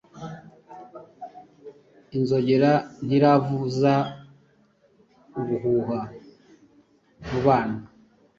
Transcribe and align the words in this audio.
Inzogera 2.17 2.71
ntiravuza 3.05 3.93
ubuhuha 5.39 5.99
mubana 7.27 7.79